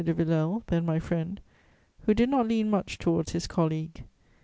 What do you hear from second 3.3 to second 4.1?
his colleague.